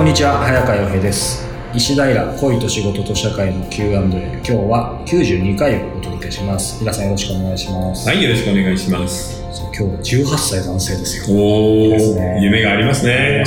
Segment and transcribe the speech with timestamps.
[0.00, 1.46] こんにちは早川洋平です。
[1.74, 6.80] 石平恋と仕事と社会の Q&A 今日は92回をお届けします。
[6.80, 8.08] 皆さんよろしくお願いします。
[8.08, 9.42] はい、よろしくお願いします。
[9.78, 11.36] 今日は18歳男性ですよ。
[11.36, 12.36] おいいですね。
[12.40, 13.44] ー、夢がありますね。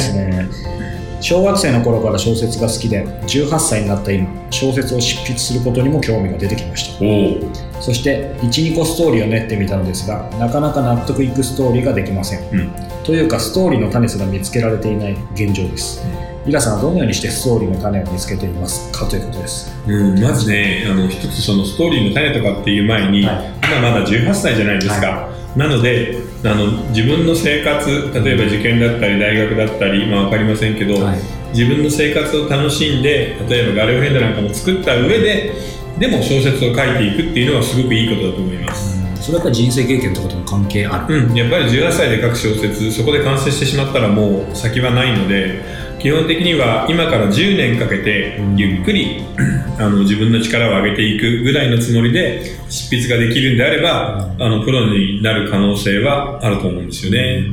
[1.22, 7.82] 小学生の頃から小説が好きで18歳になった今小説を執筆することにも興味が出てきました。
[7.82, 12.48] そして12個ストーリーを練ってみたのですがなかなか納得いくストーリーができません。
[12.52, 12.72] うん。
[13.04, 16.06] というかストーリーの種すら見つけられていない現状です。
[16.06, 19.72] イラさんはどのようにしてストーリーの種を見つけていますかということです。
[19.88, 23.54] うん、まずね、あの、一つそのストーリーの種とかっていう前に、はい。
[23.64, 25.30] 今まだ18歳じゃないですか。
[25.56, 31.20] なので、あの、自分の生活、例えば受験だったり、大学だったり、まあわかりませんけど、はい。
[31.54, 35.54] 自分の生活を楽しんで、例えばガレオヘンダなんかも作った上で、
[35.98, 38.94] でも小説を書いていくっていうのはすごくいいことだと思います。
[39.24, 45.62] それはやっぱり人生経験とかとも関係ある、うん、やっぱり18歳で書く小説そこで完成してしまったらもう先はないので
[46.04, 48.58] 基本的には今から10年かけてうん。
[48.58, 49.24] ゆっくり、
[49.80, 57.48] あの自分の力を上げていくぐらいのつもりで執筆ができるんであれば、あのプロになる可能性はあると思うんですよね。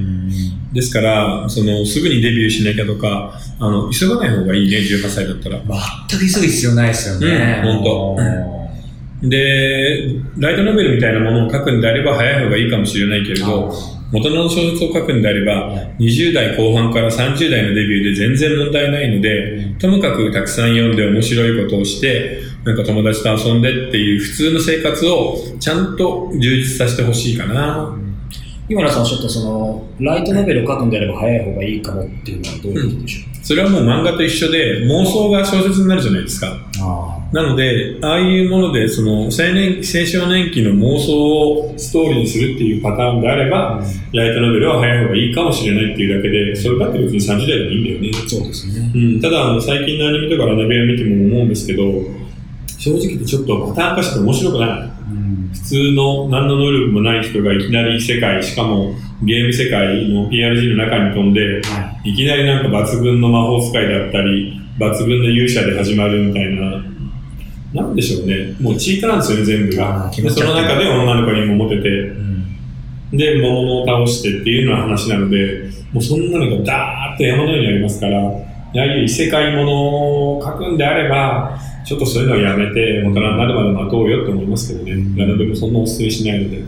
[0.72, 5.58] ですからそのすぐにデビューしなきゃとかあの急がない方がいいね18歳だったら。
[6.08, 7.84] 全く急ぐ必要ないですよね、うん本
[9.22, 13.70] でライトノベルみたいなものを書くんであれば早い方がいいかもしれないけれど
[14.12, 27.96] 元の小説を書くんであれば、20代後半から30代のデビューで全然問題ないので、ともかくたくさん読んで面白いことをして、なんか友達と遊んでっていう普通の生活をちゃんと充実させてほしいかな。
[28.68, 36.56] 今田さんおっしゃったそのライトノベルを書くんであれば早い方がいいかもっていうのはどういうことでしょそれはもう漫画と一緒で妄想が小説になるじゃないですか。
[37.32, 43.80] なので、ああいうもので、その青年、青少年期の妄想をストーリーにするっていうパターンであれば、
[44.12, 48.28] ライトノベルは早い方がいいかもしれないっていうだけで、それだって別に30代でもいいんだよね。
[48.28, 48.92] そうですね。
[48.94, 51.84] うん、ただあの最近のアニメとかラノベを見ても思うんですけど
[52.78, 54.68] 正直言ってちょっとパターン化して面白くない。
[54.70, 55.50] うん。
[55.54, 66.82] 普通の何の能力もない人がいきなり世界しかもゲーム世界の PRG の中に飛んではいきなりなんか抜群の魔法使いだったり抜群の勇者で始まるみたいな
[67.74, 68.56] なんでしょうね。
[68.60, 70.10] もうチートなんですよね全部が。
[70.12, 71.88] その中で女の子にもモテて。
[71.88, 72.46] うん。
[73.12, 78.32] で、魔物を倒してっていうような話なので、もうそんなのがダーッと山のようにありますから、あ
[78.74, 84.92] あいう異世界ものを書くんであれば、ちょっとそういうのはやめて、大人になるまで待とうよって思いますけどね。
[85.16, 86.56] ラノベもそんなお勧めしないので。
[86.58, 86.62] で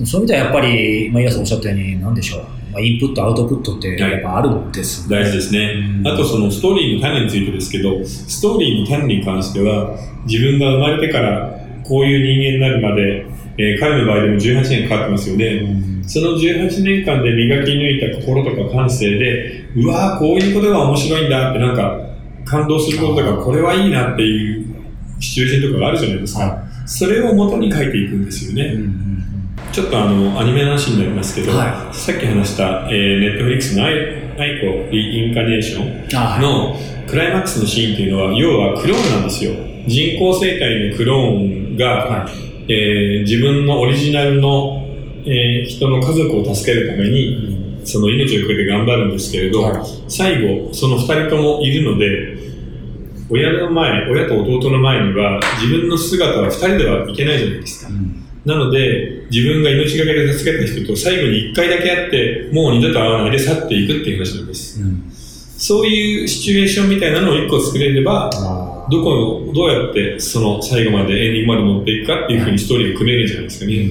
[0.00, 2.44] もそういう意味ではやっぱり、まあ、イラさんおっしゃったように、なんでしょう、
[2.76, 5.16] まあ、インプット、アウトプットってやっぱあるんですね。
[5.16, 6.02] 大事ですねう。
[6.02, 13.26] んあとそのストーリーの種についてですけど、ストーリーの種に関しては、自分が生まれてからこういう人間になるまで、
[13.58, 15.46] えー彼の場合でも18年かかってますよね。
[15.46, 21.98] うんその18年間で磨き抜いた心とか感性で、うわーこういうことが面白いんだってなんか
[22.44, 24.66] 感動することとか、これはいいなっていう
[25.18, 26.40] シチュエーションとかがあるじゃないですか。
[26.44, 28.74] はそれを元に書いていくんですよね。
[28.74, 29.15] うんうん
[29.76, 34.90] ちょっとあの、アニメの話になりますけど、はさっき話した、えー、 Netflix のアイ A.I.C.O.
[34.90, 36.74] Incarnation の
[37.06, 39.52] クライマックスのシーンっていうのは、要はクローンなんですよ。
[39.86, 42.30] 人工生態のクローンが、は
[42.68, 44.82] えー自分のオリジナルの、
[45.26, 49.82] えー人の家族を助けるために、その命をかけて頑張るんですけれど、はい。
[50.08, 52.38] 最後、その二人ともいるので、
[53.28, 57.92] 親の前、親と弟の前には自分の姿は二人ではいけないじゃないですか。
[57.92, 64.80] うんなので、自分が命がけで助けた人と最後に一回だけ会って、もう二度と会わないで去っていくっていう話なんです。
[64.80, 65.12] うん。
[65.58, 73.72] そういうシチュエーションみたいなのを一個作れれば、あどこをどうやってその最後までエンディングまで持っていくかっていうふうにストーリーを組めるんじゃないですかね。
[73.72, 73.90] ー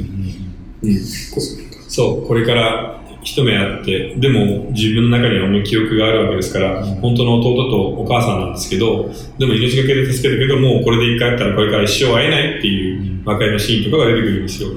[0.83, 0.95] うん。
[1.33, 1.41] こ
[1.89, 14.69] そう、これから一目会って、でも自分の中にはもう記憶があるわけですから、うん本当の弟とお母さんなんですけど、でも命がけで助けるけど、もうこれで一回会ったらこれから一生会えないっていう和解のシーンとかが出てくるんですよ。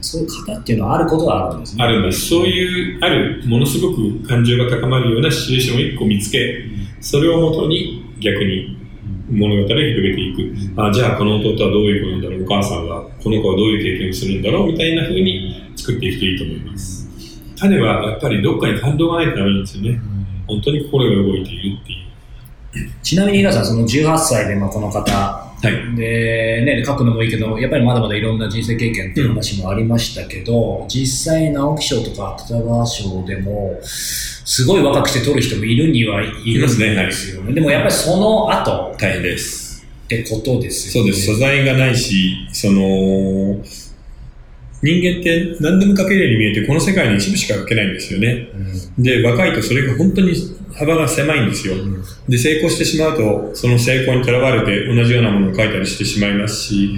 [0.00, 1.84] そういう方っていうのはあることがあるんですね。
[1.84, 2.28] あるんです。
[2.28, 6.64] そういう、ある、ものすごく感情が高まるようなシチュエーションを一個見つけ、
[7.00, 8.78] それをもとに逆に
[9.30, 10.82] 物語を広げていく。
[10.82, 16.97] あじゃあこの弟はどういう子なんだろう、お母さんはこの子はどういう経験をするんだろう、みたいな風に作っていくといいと思います。
[17.58, 20.00] 種はやっぱりどっかに感動がないとダメなんですよね。
[20.46, 22.08] 本当に心が動いているっていう。
[23.02, 25.96] ちなみに皆さん、その18歳で、まあ、この方、はい。
[25.96, 37.52] で、ね、書くのもいいけど、やっぱりまだまだいろんな人生経験っていう話もありましたけど、実際直木賞とか芥川賞でも、すごい若くして取る人もいるにはいるんいますねはいですよね。
[37.52, 39.84] でもやっぱりその後大変です。
[40.04, 41.12] ってことですよね。
[41.12, 41.34] そうです。
[41.34, 43.60] 素材がないし、その、
[44.82, 48.48] 人間って何でも書けるように見えて、この世界の一部しか書けないんですよね。
[48.98, 50.34] で、若いとそれが本当に
[50.74, 51.74] 幅が狭いんですよ。
[52.28, 56.90] で、成功してしまうと、その成功にとらわれて同じようなものを書いたりしてしまいますし、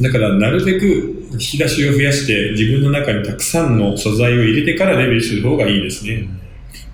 [0.00, 6.28] だからなるべく引き出しを増やして自分の中にたくさんの素材を入れてからデビューする方がいいですね。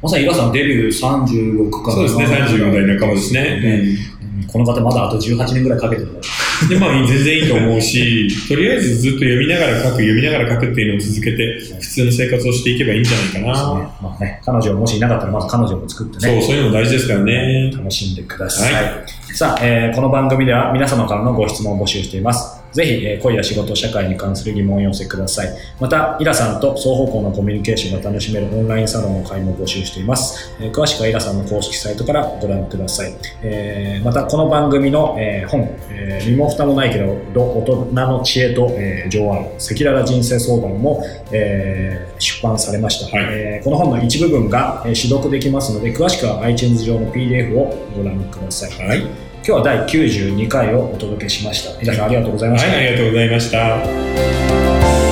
[0.00, 1.94] まさに、伊賀さんデビュー36から。
[1.94, 3.99] そうですね、35代半ばですね。
[4.46, 6.20] この方まだあと18年ぐらいかけてる
[6.68, 13.78] で、まあ、全然いいと思うし、とりあえずずっと読みながら書く、読みながら書くっていうのを続けて、普通の生活をしていけばいいんじゃないかな。
[13.80, 16.40] ねまあね、彼女もしいなかったら、まず彼女も作ってね。
[16.40, 17.72] そう、そういうの大事ですからね。
[17.74, 18.74] 楽しんでください。
[18.74, 19.04] は
[19.34, 22.61] さあ、えーこの番組では皆様からのご質問を募集しています。
[22.73, 25.49] ぜひ、えー恋や仕事、社会に関する疑問をお寄せください。
[25.81, 30.55] また、イラさんと双方向のコミュニケーションが楽しめるオンラインサロンの会も募集しています。
[30.61, 33.14] えー詳しくはイラさんの公式サイトからご覧ください。
[33.43, 41.02] えーまた、この番組の、えー本、えー身も蓋もないけど、大人の知恵と、えー上案、赤裸々人生相談も、
[41.32, 48.88] えー出版されました、はいえーこの本の一部分が、えー、試読できますので、詳しくは iTunes 上の PDF をご覧ください。
[48.88, 49.02] はい。
[49.44, 51.80] 今日は第92回をお届けしました。
[51.80, 52.70] 皆さんありがとうございました。
[52.70, 55.12] はい、ありがとうございました。